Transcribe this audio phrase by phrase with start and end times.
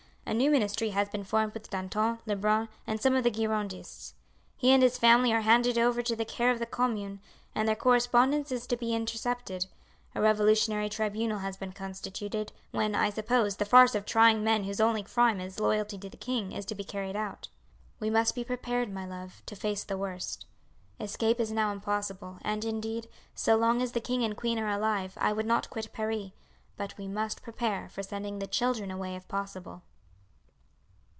[0.23, 4.13] A new ministry has been formed with Danton, Lebrun, and some of the Girondists.
[4.55, 7.19] He and his family are handed over to the care of the Commune,
[7.53, 9.65] and their correspondence is to be intercepted.
[10.15, 14.79] A revolutionary tribunal has been constituted, when, I suppose, the farce of trying men whose
[14.79, 17.49] only crime is loyalty to the king is to be carried out.
[17.99, 20.45] "We must be prepared, my love, to face the worst.
[20.97, 25.17] Escape is now impossible, and, indeed, so long as the king and queen are alive
[25.19, 26.31] I would not quit Paris;
[26.77, 29.81] but we must prepare for sending the children away if possible."